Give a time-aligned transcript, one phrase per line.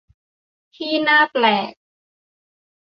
[0.75, 1.71] ที่น่าแปลก?